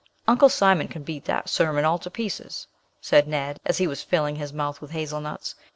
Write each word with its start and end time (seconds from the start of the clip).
"Uncle 0.27 0.49
Simon 0.49 0.87
can 0.87 1.03
beat 1.03 1.25
dat 1.25 1.47
sermon 1.47 1.85
all 1.85 1.99
to 1.99 2.09
pieces," 2.09 2.65
said 3.01 3.27
Ned, 3.27 3.59
as 3.65 3.77
he 3.77 3.85
was 3.85 4.01
filling 4.01 4.37
his 4.37 4.51
mouth 4.51 4.81
with 4.81 4.89
hazelnuts. 4.89 5.53